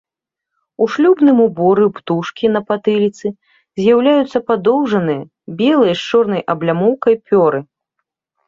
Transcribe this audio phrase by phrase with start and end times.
[0.83, 3.27] У шлюбным уборы ў птушкі на патыліцы
[3.83, 5.21] з'яўляюцца падоўжаныя,
[5.61, 7.59] белыя з чорнай аблямоўкай пёры.